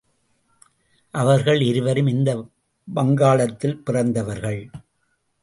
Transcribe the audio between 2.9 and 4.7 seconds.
வங்காளத்தில் பிறந்தவர்கள்.